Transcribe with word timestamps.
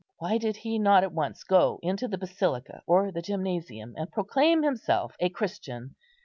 Why 0.17 0.39
did 0.39 0.57
he 0.57 0.79
not 0.79 1.03
at 1.03 1.13
once 1.13 1.43
go 1.43 1.77
into 1.83 2.07
the 2.07 2.17
Basilica 2.17 2.81
or 2.87 3.11
the 3.11 3.21
Gymnasium, 3.21 3.93
and 3.95 4.09
proclaim 4.11 4.63
himself 4.63 5.15
a 5.19 5.29
Christian? 5.29 5.93